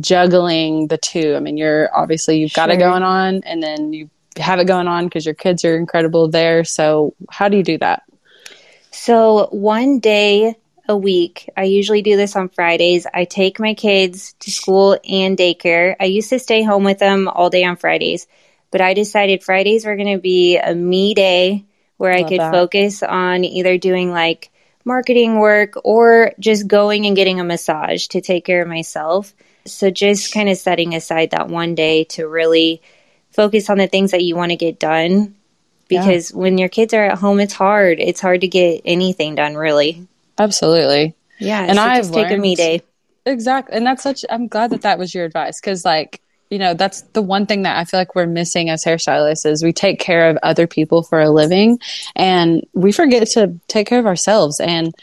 juggling 0.00 0.88
the 0.88 0.98
two? 0.98 1.34
I 1.36 1.40
mean, 1.40 1.56
you're 1.56 1.94
obviously 1.94 2.38
you've 2.38 2.52
got 2.52 2.70
it 2.70 2.78
going 2.78 3.02
on, 3.02 3.42
and 3.44 3.62
then 3.62 3.92
you 3.92 4.10
have 4.36 4.58
it 4.58 4.66
going 4.66 4.88
on 4.88 5.04
because 5.04 5.24
your 5.26 5.34
kids 5.34 5.64
are 5.64 5.76
incredible 5.76 6.28
there. 6.28 6.64
So, 6.64 7.14
how 7.30 7.48
do 7.48 7.56
you 7.56 7.62
do 7.62 7.78
that? 7.78 8.02
So, 8.90 9.48
one 9.50 10.00
day 10.00 10.56
a 10.88 10.96
week, 10.96 11.48
I 11.56 11.64
usually 11.64 12.02
do 12.02 12.16
this 12.16 12.36
on 12.36 12.48
Fridays. 12.48 13.06
I 13.12 13.24
take 13.24 13.60
my 13.60 13.74
kids 13.74 14.34
to 14.40 14.50
school 14.50 14.98
and 15.08 15.36
daycare. 15.36 15.96
I 16.00 16.04
used 16.04 16.30
to 16.30 16.38
stay 16.38 16.62
home 16.62 16.84
with 16.84 16.98
them 16.98 17.28
all 17.28 17.50
day 17.50 17.64
on 17.64 17.76
Fridays, 17.76 18.26
but 18.70 18.80
I 18.80 18.94
decided 18.94 19.42
Fridays 19.42 19.84
were 19.84 19.96
going 19.96 20.16
to 20.16 20.20
be 20.20 20.56
a 20.58 20.74
me 20.74 21.14
day 21.14 21.64
where 21.96 22.16
Love 22.16 22.26
I 22.26 22.28
could 22.28 22.40
that. 22.40 22.52
focus 22.52 23.02
on 23.02 23.44
either 23.44 23.78
doing 23.78 24.10
like 24.10 24.50
marketing 24.84 25.38
work 25.38 25.74
or 25.84 26.32
just 26.40 26.66
going 26.66 27.06
and 27.06 27.16
getting 27.16 27.38
a 27.40 27.44
massage 27.44 28.08
to 28.08 28.20
take 28.20 28.44
care 28.44 28.62
of 28.62 28.68
myself. 28.68 29.34
So 29.64 29.90
just 29.90 30.32
kind 30.32 30.48
of 30.48 30.56
setting 30.56 30.94
aside 30.94 31.30
that 31.30 31.48
one 31.48 31.74
day 31.74 32.04
to 32.04 32.26
really 32.26 32.82
focus 33.30 33.70
on 33.70 33.78
the 33.78 33.86
things 33.86 34.10
that 34.10 34.22
you 34.22 34.36
want 34.36 34.50
to 34.50 34.56
get 34.56 34.78
done 34.78 35.34
because 35.88 36.30
yeah. 36.30 36.36
when 36.36 36.58
your 36.58 36.68
kids 36.68 36.94
are 36.94 37.04
at 37.04 37.18
home, 37.18 37.40
it's 37.40 37.52
hard. 37.52 38.00
It's 38.00 38.20
hard 38.20 38.40
to 38.42 38.48
get 38.48 38.82
anything 38.84 39.34
done, 39.34 39.54
really. 39.54 40.06
Absolutely. 40.38 41.14
Yeah. 41.38 41.62
And 41.62 41.76
so 41.76 41.82
I've 41.82 41.98
just 41.98 42.14
take 42.14 42.30
a 42.30 42.36
me 42.36 42.54
day. 42.54 42.82
Exactly. 43.26 43.76
And 43.76 43.86
that's 43.86 44.02
such, 44.02 44.24
I'm 44.30 44.48
glad 44.48 44.70
that 44.70 44.82
that 44.82 44.98
was 44.98 45.14
your 45.14 45.24
advice 45.24 45.60
because, 45.60 45.84
like, 45.84 46.20
you 46.50 46.58
know, 46.58 46.74
that's 46.74 47.02
the 47.12 47.22
one 47.22 47.46
thing 47.46 47.62
that 47.62 47.78
I 47.78 47.84
feel 47.84 48.00
like 48.00 48.14
we're 48.14 48.26
missing 48.26 48.68
as 48.68 48.84
hairstylists 48.84 49.46
is 49.46 49.62
we 49.62 49.72
take 49.72 50.00
care 50.00 50.28
of 50.28 50.38
other 50.42 50.66
people 50.66 51.02
for 51.02 51.20
a 51.20 51.30
living 51.30 51.78
and 52.14 52.66
we 52.74 52.92
forget 52.92 53.26
to 53.28 53.58
take 53.68 53.86
care 53.86 53.98
of 53.98 54.06
ourselves. 54.06 54.60
And 54.60 54.94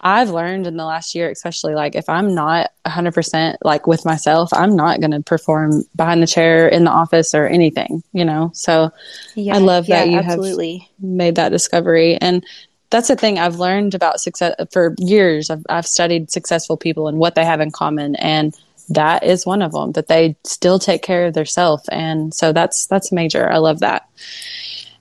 I've 0.00 0.30
learned 0.30 0.66
in 0.66 0.76
the 0.76 0.84
last 0.84 1.14
year, 1.14 1.30
especially 1.30 1.74
like 1.74 1.94
if 1.94 2.08
I'm 2.08 2.34
not 2.34 2.70
100% 2.86 3.56
like 3.64 3.86
with 3.86 4.04
myself, 4.04 4.50
I'm 4.52 4.76
not 4.76 5.00
going 5.00 5.10
to 5.10 5.20
perform 5.20 5.84
behind 5.96 6.22
the 6.22 6.26
chair 6.26 6.68
in 6.68 6.84
the 6.84 6.90
office 6.90 7.34
or 7.34 7.46
anything, 7.46 8.02
you 8.12 8.24
know? 8.24 8.50
So 8.54 8.92
yeah, 9.34 9.56
I 9.56 9.58
love 9.58 9.86
that 9.86 10.08
yeah, 10.08 10.12
you 10.12 10.18
absolutely. 10.18 10.78
have 10.78 10.88
made 11.00 11.34
that 11.36 11.50
discovery. 11.50 12.16
And 12.16 12.44
that's 12.90 13.08
the 13.08 13.16
thing 13.16 13.38
I've 13.38 13.56
learned 13.56 13.94
about 13.94 14.20
success 14.20 14.54
for 14.72 14.94
years. 14.98 15.50
I've, 15.50 15.66
I've 15.68 15.86
studied 15.86 16.30
successful 16.30 16.76
people 16.76 17.08
and 17.08 17.18
what 17.18 17.34
they 17.34 17.44
have 17.44 17.60
in 17.60 17.70
common. 17.70 18.14
And 18.16 18.56
that 18.90 19.24
is 19.24 19.44
one 19.44 19.62
of 19.62 19.72
them 19.72 19.92
that 19.92 20.08
they 20.08 20.36
still 20.44 20.78
take 20.78 21.02
care 21.02 21.26
of 21.26 21.34
themselves 21.34 21.86
and 21.90 22.32
so 22.32 22.52
that's 22.52 22.86
that's 22.86 23.12
major 23.12 23.50
i 23.50 23.58
love 23.58 23.80
that 23.80 24.08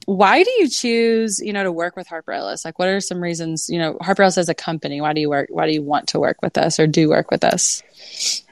why 0.08 0.42
do 0.42 0.50
you 0.60 0.70
choose 0.70 1.42
you 1.42 1.52
know 1.52 1.64
to 1.64 1.72
work 1.72 1.98
with 1.98 2.08
harper 2.08 2.32
ellis 2.32 2.64
like 2.64 2.80
what 2.80 2.88
are 2.88 3.02
some 3.02 3.22
reasons 3.22 3.70
you 3.70 3.78
know 3.78 3.98
harper 4.00 4.24
ellis 4.24 4.38
as 4.38 4.48
a 4.48 4.54
company 4.54 5.02
why 5.02 5.12
do 5.12 5.20
you 5.20 5.30
work 5.30 5.48
why 5.50 5.68
do 5.68 5.74
you 5.74 5.82
want 5.82 6.08
to 6.08 6.18
work 6.18 6.38
with 6.42 6.58
us 6.58 6.80
or 6.80 6.88
do 6.88 7.10
work 7.10 7.30
with 7.30 7.44
us 7.44 7.84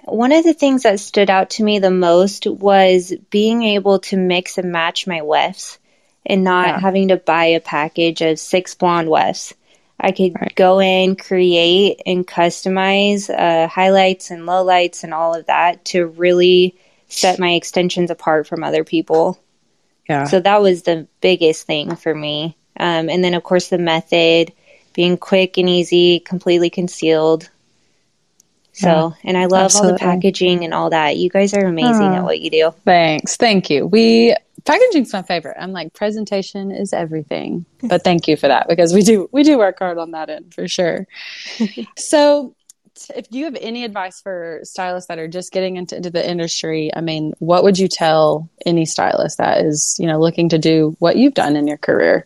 one 0.03 0.33
of 0.33 0.43
the 0.43 0.53
things 0.53 0.83
that 0.83 0.99
stood 0.99 1.29
out 1.29 1.51
to 1.51 1.63
me 1.63 1.79
the 1.79 1.89
most 1.89 2.45
was 2.45 3.13
being 3.29 3.63
able 3.63 3.99
to 3.99 4.17
mix 4.17 4.57
and 4.57 4.73
match 4.73 5.07
my 5.07 5.21
wefts 5.21 5.79
and 6.25 6.43
not 6.43 6.67
yeah. 6.67 6.79
having 6.79 7.07
to 7.07 7.15
buy 7.15 7.45
a 7.45 7.61
package 7.61 8.21
of 8.21 8.37
six 8.37 8.75
blonde 8.75 9.09
wefts 9.09 9.53
I 9.97 10.11
could 10.11 10.35
right. 10.35 10.53
go 10.55 10.81
in, 10.81 11.15
create, 11.15 12.01
and 12.05 12.27
customize 12.27 13.29
uh, 13.29 13.69
highlights 13.69 14.29
and 14.29 14.43
lowlights 14.43 15.05
and 15.05 15.13
all 15.13 15.33
of 15.33 15.45
that 15.45 15.85
to 15.85 16.05
really 16.05 16.75
set 17.07 17.39
my 17.39 17.51
extensions 17.51 18.11
apart 18.11 18.45
from 18.45 18.61
other 18.61 18.83
people. 18.83 19.39
Yeah. 20.07 20.25
So 20.25 20.39
that 20.39 20.61
was 20.61 20.83
the 20.83 21.07
biggest 21.21 21.65
thing 21.65 21.95
for 21.95 22.13
me. 22.13 22.57
Um, 22.77 23.09
and 23.09 23.23
then, 23.23 23.33
of 23.33 23.43
course, 23.43 23.69
the 23.69 23.77
method 23.77 24.53
being 24.93 25.17
quick 25.17 25.57
and 25.57 25.69
easy, 25.69 26.19
completely 26.19 26.69
concealed. 26.69 27.49
So, 28.73 28.87
yeah, 28.87 29.29
and 29.29 29.37
I 29.37 29.45
love 29.45 29.65
absolutely. 29.65 29.91
all 29.91 29.97
the 29.97 29.99
packaging 29.99 30.65
and 30.65 30.73
all 30.73 30.89
that. 30.89 31.15
You 31.15 31.29
guys 31.29 31.53
are 31.53 31.65
amazing 31.65 32.11
oh, 32.11 32.15
at 32.15 32.23
what 32.23 32.41
you 32.41 32.49
do. 32.49 32.73
Thanks. 32.83 33.37
Thank 33.37 33.69
you. 33.69 33.85
We 33.85 34.35
packaging's 34.65 35.13
my 35.13 35.21
favorite. 35.21 35.55
I'm 35.59 35.71
like 35.71 35.93
presentation 35.93 36.71
is 36.71 36.91
everything. 36.91 37.65
But 37.81 38.03
thank 38.03 38.27
you 38.27 38.35
for 38.35 38.49
that 38.49 38.67
because 38.67 38.93
we 38.93 39.01
do 39.01 39.29
we 39.31 39.43
do 39.43 39.57
work 39.57 39.79
hard 39.79 39.97
on 39.97 40.11
that 40.11 40.29
end 40.29 40.53
for 40.53 40.67
sure. 40.67 41.07
so 41.97 42.53
if 43.15 43.27
you 43.31 43.45
have 43.45 43.57
any 43.59 43.83
advice 43.83 44.21
for 44.21 44.59
stylists 44.63 45.07
that 45.07 45.19
are 45.19 45.27
just 45.27 45.51
getting 45.51 45.75
into, 45.75 45.97
into 45.97 46.09
the 46.09 46.27
industry, 46.27 46.91
I 46.95 47.01
mean, 47.01 47.33
what 47.39 47.63
would 47.63 47.77
you 47.77 47.87
tell 47.87 48.49
any 48.65 48.85
stylist 48.85 49.37
that 49.37 49.65
is, 49.65 49.97
you 49.99 50.07
know, 50.07 50.19
looking 50.19 50.49
to 50.49 50.57
do 50.57 50.95
what 50.99 51.17
you've 51.17 51.33
done 51.33 51.55
in 51.55 51.67
your 51.67 51.77
career? 51.77 52.25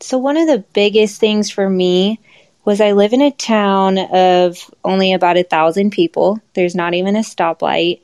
So 0.00 0.18
one 0.18 0.36
of 0.36 0.46
the 0.46 0.64
biggest 0.72 1.20
things 1.20 1.50
for 1.50 1.68
me 1.68 2.20
was 2.64 2.80
I 2.80 2.92
live 2.92 3.12
in 3.12 3.22
a 3.22 3.30
town 3.30 3.98
of 3.98 4.58
only 4.84 5.12
about 5.12 5.36
a 5.36 5.42
thousand 5.42 5.90
people. 5.90 6.40
There's 6.54 6.74
not 6.74 6.94
even 6.94 7.16
a 7.16 7.20
stoplight 7.20 8.00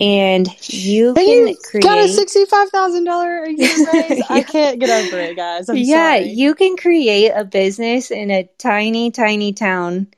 and 0.00 0.46
you 0.68 1.08
and 1.08 1.16
can 1.16 1.48
you 1.48 1.56
create 1.64 1.82
got 1.82 1.98
a 1.98 2.08
sixty-five 2.08 2.68
thousand 2.70 3.04
dollar 3.04 3.44
a 3.44 3.50
year 3.50 3.68
raise. 3.92 4.18
yeah. 4.18 4.24
I 4.28 4.42
can't 4.42 4.78
get 4.78 4.90
over 4.90 5.18
it, 5.18 5.36
guys. 5.36 5.68
I'm 5.68 5.76
yeah, 5.76 6.18
sorry. 6.18 6.28
you 6.30 6.54
can 6.54 6.76
create 6.76 7.30
a 7.30 7.44
business 7.44 8.10
in 8.10 8.30
a 8.30 8.48
tiny, 8.58 9.10
tiny 9.10 9.52
town. 9.52 10.08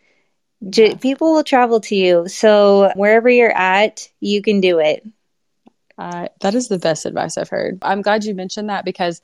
J- 0.69 0.97
people 0.97 1.33
will 1.33 1.45
travel 1.45 1.81
to 1.81 1.95
you, 1.95 2.29
so 2.29 2.93
wherever 2.95 3.29
you're 3.31 3.57
at, 3.57 4.09
you 4.21 4.43
can 4.43 4.61
do 4.61 4.79
it. 4.79 5.07
Uh, 5.97 6.29
that 6.41 6.55
is 6.55 6.69
the 6.69 6.79
best 6.79 7.07
advice 7.07 7.39
I've 7.39 7.49
heard. 7.49 7.79
I'm 7.83 8.03
glad 8.03 8.25
you 8.25 8.35
mentioned 8.35 8.69
that 8.69 8.85
because 8.85 9.21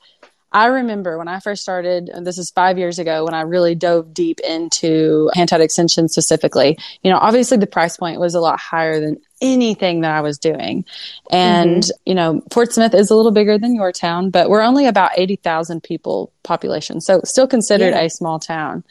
I 0.51 0.67
remember 0.67 1.17
when 1.17 1.27
I 1.27 1.39
first 1.39 1.61
started, 1.61 2.09
and 2.09 2.25
this 2.25 2.37
is 2.37 2.51
five 2.51 2.77
years 2.77 2.99
ago, 2.99 3.25
when 3.25 3.33
I 3.33 3.41
really 3.41 3.75
dove 3.75 4.13
deep 4.13 4.39
into 4.39 5.29
hand 5.33 5.49
tied 5.49 5.59
extensions 5.59 6.13
specifically. 6.13 6.77
You 7.03 7.11
know, 7.11 7.17
obviously 7.17 7.57
the 7.57 7.67
price 7.67 7.97
point 7.97 8.19
was 8.19 8.33
a 8.33 8.39
lot 8.39 8.59
higher 8.59 9.01
than 9.01 9.19
anything 9.41 10.01
that 10.01 10.11
I 10.11 10.21
was 10.21 10.37
doing. 10.37 10.85
And, 11.29 11.83
mm-hmm. 11.83 11.99
you 12.05 12.15
know, 12.15 12.41
Fort 12.51 12.71
Smith 12.71 12.93
is 12.93 13.11
a 13.11 13.15
little 13.15 13.31
bigger 13.31 13.57
than 13.57 13.75
your 13.75 13.91
town, 13.91 14.29
but 14.29 14.49
we're 14.49 14.61
only 14.61 14.87
about 14.87 15.11
80,000 15.17 15.83
people 15.83 16.31
population. 16.43 17.01
So 17.01 17.21
still 17.25 17.47
considered 17.47 17.93
yeah. 17.93 18.01
a 18.01 18.09
small 18.09 18.39
town. 18.39 18.83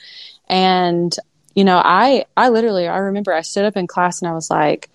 And, 0.49 1.17
you 1.57 1.65
know, 1.65 1.81
I, 1.83 2.27
I 2.37 2.51
literally, 2.51 2.87
I 2.87 2.99
remember 2.99 3.33
I 3.33 3.41
stood 3.41 3.65
up 3.65 3.77
in 3.77 3.89
class 3.89 4.21
and 4.23 4.31
I 4.31 4.35
was 4.35 4.51
like, 4.51 4.91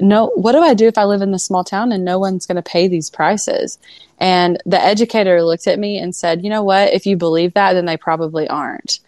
no, 0.00 0.28
what 0.34 0.52
do 0.52 0.58
I 0.58 0.74
do 0.74 0.88
if 0.88 0.98
I 0.98 1.04
live 1.04 1.22
in 1.22 1.30
this 1.30 1.44
small 1.44 1.62
town 1.62 1.92
and 1.92 2.04
no 2.04 2.18
one's 2.18 2.46
going 2.46 2.56
to 2.56 2.62
pay 2.62 2.88
these 2.88 3.10
prices? 3.10 3.78
And 4.18 4.60
the 4.64 4.82
educator 4.82 5.42
looked 5.42 5.66
at 5.66 5.78
me 5.78 5.98
and 5.98 6.16
said, 6.16 6.42
you 6.42 6.50
know 6.50 6.64
what? 6.64 6.92
If 6.92 7.06
you 7.06 7.16
believe 7.16 7.54
that, 7.54 7.74
then 7.74 7.84
they 7.84 7.98
probably 7.98 8.48
aren't. 8.48 8.98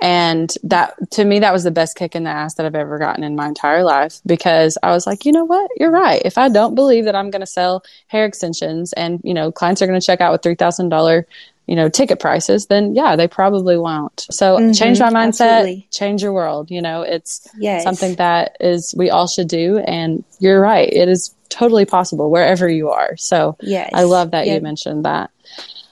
And 0.00 0.52
that, 0.64 0.94
to 1.12 1.24
me, 1.24 1.38
that 1.38 1.52
was 1.52 1.62
the 1.62 1.70
best 1.70 1.96
kick 1.96 2.16
in 2.16 2.24
the 2.24 2.30
ass 2.30 2.54
that 2.54 2.66
I've 2.66 2.74
ever 2.74 2.98
gotten 2.98 3.22
in 3.22 3.36
my 3.36 3.46
entire 3.46 3.84
life 3.84 4.20
because 4.26 4.76
I 4.82 4.90
was 4.90 5.06
like, 5.06 5.24
you 5.24 5.30
know 5.30 5.44
what? 5.44 5.70
You're 5.78 5.92
right. 5.92 6.20
If 6.24 6.36
I 6.36 6.48
don't 6.48 6.74
believe 6.74 7.04
that 7.04 7.14
I'm 7.14 7.30
going 7.30 7.40
to 7.40 7.46
sell 7.46 7.84
hair 8.08 8.26
extensions 8.26 8.92
and, 8.94 9.20
you 9.22 9.32
know, 9.32 9.52
clients 9.52 9.80
are 9.80 9.86
going 9.86 9.98
to 9.98 10.04
check 10.04 10.20
out 10.20 10.32
with 10.32 10.42
$3,000 10.42 11.24
you 11.66 11.74
know 11.74 11.88
ticket 11.88 12.20
prices 12.20 12.66
then 12.66 12.94
yeah 12.94 13.16
they 13.16 13.28
probably 13.28 13.76
won't 13.76 14.26
so 14.30 14.56
mm-hmm, 14.56 14.72
change 14.72 15.00
my 15.00 15.10
mindset 15.10 15.40
absolutely. 15.40 15.88
change 15.90 16.22
your 16.22 16.32
world 16.32 16.70
you 16.70 16.82
know 16.82 17.02
it's 17.02 17.46
yes. 17.58 17.82
something 17.82 18.14
that 18.16 18.56
is 18.60 18.94
we 18.96 19.10
all 19.10 19.26
should 19.26 19.48
do 19.48 19.78
and 19.78 20.24
you're 20.38 20.60
right 20.60 20.92
it 20.92 21.08
is 21.08 21.34
totally 21.48 21.84
possible 21.84 22.30
wherever 22.30 22.68
you 22.68 22.90
are 22.90 23.16
so 23.16 23.56
yes. 23.60 23.90
i 23.94 24.02
love 24.02 24.32
that 24.32 24.46
yep. 24.46 24.56
you 24.56 24.60
mentioned 24.62 25.04
that 25.04 25.30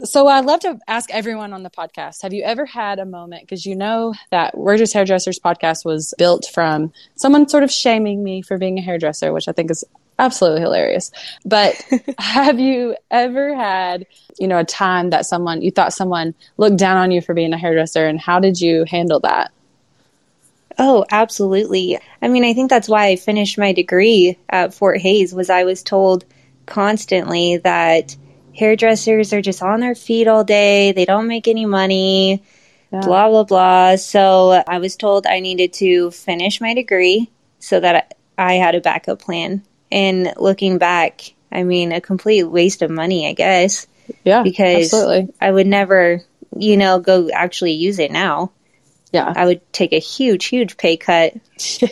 so 0.05 0.27
I'd 0.27 0.45
love 0.45 0.59
to 0.61 0.81
ask 0.89 1.11
everyone 1.13 1.53
on 1.53 1.63
the 1.63 1.71
podcast, 1.71 2.23
have 2.23 2.33
you 2.33 2.43
ever 2.43 2.67
had 2.67 2.99
a 2.99 3.05
moment, 3.05 3.43
because 3.43 3.65
you 3.65 3.77
know 3.77 4.15
that 4.31 4.59
We're 4.59 4.77
Just 4.77 4.95
Hairdressers 4.95 5.39
podcast 5.39 5.85
was 5.85 6.13
built 6.19 6.51
from 6.53 6.93
someone 7.15 7.49
sort 7.49 7.63
of 7.63 7.71
shaming 7.71 8.25
me 8.25 8.43
for 8.43 8.59
being 8.59 8.79
a 8.79 8.83
hairdresser, 8.83 9.33
which 9.33 9.47
I 9.47 9.53
think 9.53 9.71
is 9.71 9.85
absolutely 10.19 10.61
hilarious. 10.61 11.11
But 11.45 11.83
have 12.19 12.59
you 12.61 12.97
ever 13.11 13.55
had, 13.55 14.07
you 14.39 14.49
know, 14.49 14.59
a 14.59 14.65
time 14.65 15.11
that 15.11 15.27
someone, 15.27 15.63
you 15.63 15.71
thought 15.71 15.93
someone 15.93 16.35
looked 16.57 16.79
down 16.79 16.97
on 16.97 17.11
you 17.11 17.21
for 17.21 17.35
being 17.35 17.53
a 17.53 17.59
hairdresser 17.59 18.07
and 18.07 18.21
how 18.21 18.41
did 18.41 18.61
you 18.61 18.85
handle 18.85 19.21
that? 19.21 19.53
Oh, 20.79 21.05
absolutely. 21.11 21.99
I 22.21 22.29
mean, 22.29 22.45
I 22.45 22.55
think 22.55 22.71
that's 22.71 22.89
why 22.89 23.07
I 23.07 23.17
finished 23.17 23.59
my 23.59 23.73
degree 23.73 24.39
at 24.49 24.75
Fort 24.75 25.01
Hays 25.01 25.35
was 25.35 25.51
I 25.51 25.65
was 25.65 25.83
told 25.83 26.25
constantly 26.67 27.59
that 27.59 28.17
hairdressers 28.55 29.33
are 29.33 29.43
just 29.43 29.63
on 29.63 29.81
their 29.81 29.95
feet 29.95 30.29
all 30.29 30.45
day. 30.45 30.93
They 30.93 31.05
don't 31.05 31.27
make 31.27 31.49
any 31.49 31.67
money, 31.67 32.43
yeah. 32.91 33.01
blah, 33.01 33.29
blah, 33.29 33.45
blah. 33.45 33.97
So 33.97 34.63
I 34.67 34.79
was 34.79 34.97
told 34.97 35.27
I 35.27 35.41
needed 35.41 35.73
to 35.75 36.11
finish 36.11 36.61
my 36.61 36.75
degree 36.75 37.31
so 37.59 37.81
that 37.81 38.17
I 38.39 38.55
had 38.55 38.75
a 38.75 38.81
backup 38.81 39.21
plan. 39.21 39.63
And 39.93 40.33
looking 40.37 40.79
back, 40.79 41.35
I 41.53 41.63
mean, 41.63 41.93
a 41.93 42.01
complete 42.01 42.45
waste 42.45 42.83
of 42.83 42.91
money, 42.91 43.29
I 43.29 43.35
guess. 43.35 43.87
Yeah. 44.25 44.43
Because 44.43 44.93
absolutely. 44.93 45.35
I 45.41 45.51
would 45.51 45.67
never, 45.67 46.23
you 46.57 46.77
know, 46.77 46.99
go 46.99 47.31
actually 47.31 47.73
use 47.73 47.99
it 47.99 48.11
now. 48.11 48.51
Yeah. 49.13 49.33
I 49.37 49.45
would 49.45 49.73
take 49.73 49.93
a 49.93 49.99
huge, 50.01 50.47
huge 50.47 50.77
pay 50.77 50.97
cut. 50.97 51.35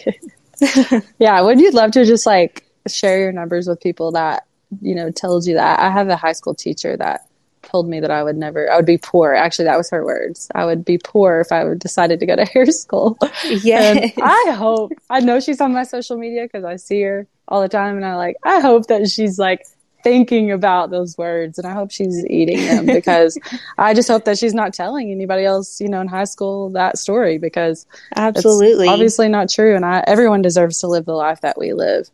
yeah. 1.19 1.40
Would 1.42 1.61
you 1.61 1.71
love 1.71 1.92
to 1.92 2.04
just 2.04 2.26
like 2.26 2.64
share 2.88 3.21
your 3.21 3.33
numbers 3.33 3.69
with 3.69 3.80
people 3.80 4.12
that 4.12 4.47
you 4.80 4.95
know, 4.95 5.11
tells 5.11 5.47
you 5.47 5.54
that. 5.54 5.80
I 5.80 5.90
have 5.90 6.09
a 6.09 6.16
high 6.16 6.33
school 6.33 6.54
teacher 6.54 6.97
that 6.97 7.26
told 7.62 7.88
me 7.88 8.00
that 8.00 8.11
I 8.11 8.23
would 8.23 8.37
never, 8.37 8.71
I 8.71 8.76
would 8.76 8.87
be 8.87 8.99
poor. 8.99 9.35
Actually, 9.35 9.66
that 9.66 9.76
was 9.76 9.90
her 9.90 10.04
words. 10.04 10.49
I 10.54 10.64
would 10.64 10.85
be 10.85 10.99
poor 10.99 11.40
if 11.40 11.52
I 11.52 11.64
would 11.64 11.78
decided 11.78 12.21
to 12.21 12.26
go 12.26 12.37
to 12.37 12.45
hair 12.52 12.66
school. 12.66 13.19
Yeah. 13.45 14.09
I 14.23 14.52
hope, 14.57 14.92
I 15.09 15.21
know 15.21 15.40
she's 15.40 15.61
on 15.61 15.73
my 15.73 15.85
social 15.85 16.16
media 16.16 16.45
because 16.45 16.64
I 16.64 16.76
see 16.76 17.02
her 17.02 17.26
all 17.50 17.61
the 17.61 17.69
time 17.69 17.97
and 17.97 18.04
I 18.04 18.16
like, 18.16 18.37
I 18.42 18.61
hope 18.61 18.87
that 18.87 19.09
she's 19.09 19.38
like 19.38 19.66
thinking 20.02 20.50
about 20.50 20.90
those 20.90 21.19
words 21.19 21.59
and 21.59 21.66
I 21.66 21.73
hope 21.73 21.90
she's 21.90 22.25
eating 22.26 22.59
them 22.59 22.87
because 22.95 23.38
I 23.78 23.95
just 23.95 24.09
hope 24.09 24.25
that 24.25 24.38
she's 24.38 24.54
not 24.54 24.73
telling 24.73 25.11
anybody 25.11 25.45
else, 25.45 25.80
you 25.80 25.88
know, 25.88 26.00
in 26.00 26.09
high 26.09 26.25
school 26.25 26.71
that 26.71 26.99
story 26.99 27.38
because 27.38 27.87
absolutely 28.16 28.88
obviously 28.88 29.28
not 29.28 29.50
true. 29.50 29.75
And 29.75 29.85
I, 29.85 30.04
everyone 30.07 30.42
deserves 30.42 30.78
to 30.80 30.87
live 30.87 31.04
the 31.04 31.14
life 31.14 31.40
that 31.42 31.59
we 31.59 31.73
live. 31.73 32.09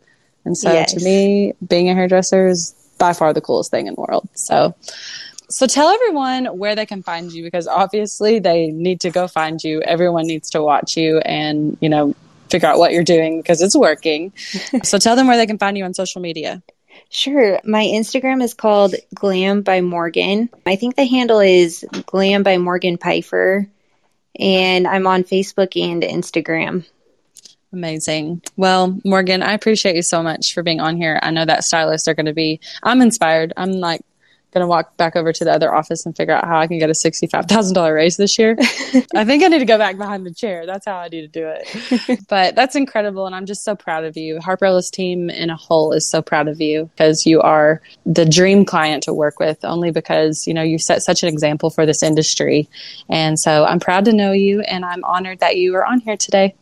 And 0.45 0.57
so 0.57 0.73
yes. 0.73 0.95
to 0.95 1.05
me, 1.05 1.55
being 1.67 1.89
a 1.91 1.95
hairdresser 1.95 2.47
is 2.47 2.75
by 2.99 3.13
far 3.13 3.33
the 3.33 3.41
coolest 3.41 3.71
thing 3.71 3.89
in 3.89 3.95
the 3.95 4.01
world. 4.01 4.29
So, 4.35 4.75
so 5.49 5.67
tell 5.67 5.89
everyone 5.89 6.47
where 6.59 6.75
they 6.75 6.87
can 6.87 7.03
find 7.03 7.33
you 7.33 7.43
because 7.43 7.69
obviously 7.69 8.39
they 8.39 8.69
need 8.69 9.01
to 9.01 9.11
go 9.11 9.29
find 9.29 9.63
you. 9.63 9.83
Everyone 9.83 10.27
needs 10.27 10.51
to 10.51 10.63
watch 10.63 10.97
you 10.97 11.19
and, 11.19 11.77
you 11.81 11.89
know, 11.89 12.15
figure 12.51 12.69
out 12.69 12.79
what 12.79 12.93
you're 12.93 13.05
doing 13.05 13.41
because 13.41 13.63
it's 13.63 13.77
working. 13.77 14.33
so 14.83 14.99
tell 14.99 15.17
them 15.17 15.27
where 15.27 15.37
they 15.37 15.47
can 15.47 15.59
find 15.59 15.77
you 15.77 15.85
on 15.85 15.95
social 15.95 16.21
media. 16.21 16.63
Sure. 17.09 17.61
My 17.65 17.85
Instagram 17.85 18.43
is 18.43 18.55
called 18.55 18.95
Glam 19.15 19.63
by 19.63 19.81
Morgan. 19.81 20.51
I 20.65 20.77
think 20.77 20.97
the 20.97 21.05
handle 21.05 21.41
is 21.41 21.85
Glam 22.07 22.43
by 22.43 22.59
Morgan 22.59 22.99
Piper. 22.99 23.69
And 24.39 24.87
I'm 24.87 25.07
on 25.07 25.25
Facebook 25.25 25.81
and 25.81 26.03
Instagram. 26.03 26.85
Amazing. 27.73 28.43
Well, 28.57 28.99
Morgan, 29.05 29.43
I 29.43 29.53
appreciate 29.53 29.97
you 29.97 30.03
so 30.03 30.23
much 30.23 30.55
for 30.55 30.63
being 30.63 30.81
on 30.81 30.97
here. 30.97 31.19
I 31.23 31.31
know 31.31 31.45
that 31.45 31.65
stylists 31.65 32.09
are 32.09 32.15
going 32.15 32.27
to 32.27 32.35
be, 32.35 32.61
I'm 32.83 33.03
inspired. 33.03 33.53
I'm 33.57 33.73
like 33.73 34.03
going 34.57 34.65
to 34.65 34.69
walk 34.69 34.97
back 34.97 35.17
over 35.17 35.35
to 35.35 35.45
the 35.45 35.53
other 35.53 35.75
office 35.75 36.07
and 36.07 36.17
figure 36.17 36.33
out 36.33 36.47
how 36.47 36.59
I 36.59 36.67
can 36.67 36.79
get 36.79 36.89
a 36.89 36.95
$65,000 36.95 37.95
raise 37.95 38.17
this 38.17 38.39
year. 38.39 38.57
I 39.15 39.25
think 39.27 39.45
I 39.45 39.49
need 39.49 39.59
to 39.59 39.67
go 39.67 39.77
back 39.77 39.99
behind 39.99 40.25
the 40.25 40.33
chair. 40.33 40.65
That's 40.65 40.87
how 40.87 40.97
I 40.97 41.09
need 41.09 41.21
to 41.21 41.29
do 41.29 41.47
it. 41.47 42.21
but 42.29 42.55
that's 42.55 42.75
incredible. 42.75 43.27
And 43.27 43.35
I'm 43.35 43.45
just 43.45 43.65
so 43.65 43.77
proud 43.77 44.05
of 44.05 44.17
you. 44.17 44.41
Harper 44.41 44.65
Ellis 44.65 44.91
team 44.91 45.29
in 45.29 45.51
a 45.51 45.57
whole 45.57 45.93
is 45.93 46.09
so 46.09 46.23
proud 46.23 46.49
of 46.49 46.59
you 46.59 46.87
because 46.97 47.27
you 47.27 47.43
are 47.43 47.83
the 48.07 48.25
dream 48.25 48.65
client 48.65 49.03
to 49.03 49.13
work 49.13 49.39
with 49.39 49.63
only 49.63 49.91
because, 49.91 50.47
you 50.47 50.55
know, 50.55 50.63
you 50.63 50.79
set 50.79 51.03
such 51.03 51.23
an 51.23 51.29
example 51.29 51.69
for 51.69 51.85
this 51.85 52.03
industry. 52.03 52.67
And 53.11 53.39
so 53.39 53.67
I'm 53.67 53.79
proud 53.79 54.07
to 54.07 54.15
know 54.15 54.33
you 54.33 54.63
and 54.63 54.87
I'm 54.87 55.05
honored 55.05 55.41
that 55.41 55.57
you 55.57 55.75
are 55.77 55.85
on 55.85 56.01
here 56.01 56.17
today. 56.17 56.55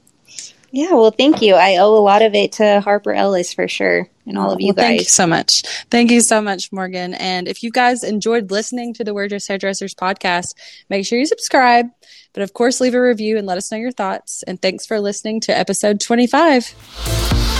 Yeah, 0.74 0.94
well, 0.94 1.12
thank 1.12 1.40
you. 1.40 1.54
I 1.54 1.76
owe 1.76 1.96
a 1.96 2.02
lot 2.02 2.20
of 2.20 2.34
it 2.34 2.50
to 2.54 2.80
Harper 2.80 3.12
Ellis 3.12 3.54
for 3.54 3.68
sure 3.68 4.08
and 4.26 4.36
all 4.36 4.50
of 4.50 4.60
you 4.60 4.68
well, 4.68 4.74
guys. 4.74 4.84
Thank 4.84 5.00
you 5.02 5.06
so 5.06 5.24
much. 5.24 5.62
Thank 5.88 6.10
you 6.10 6.20
so 6.20 6.42
much, 6.42 6.72
Morgan. 6.72 7.14
And 7.14 7.46
if 7.46 7.62
you 7.62 7.70
guys 7.70 8.02
enjoyed 8.02 8.50
listening 8.50 8.92
to 8.94 9.04
the 9.04 9.14
We're 9.14 9.28
Just 9.28 9.46
Hairdressers 9.46 9.94
podcast, 9.94 10.54
make 10.90 11.06
sure 11.06 11.16
you 11.16 11.26
subscribe. 11.26 11.86
But 12.32 12.42
of 12.42 12.54
course, 12.54 12.80
leave 12.80 12.94
a 12.94 13.00
review 13.00 13.38
and 13.38 13.46
let 13.46 13.56
us 13.56 13.70
know 13.70 13.78
your 13.78 13.92
thoughts. 13.92 14.42
And 14.42 14.60
thanks 14.60 14.84
for 14.84 14.98
listening 14.98 15.40
to 15.42 15.56
episode 15.56 16.00
25. 16.00 17.53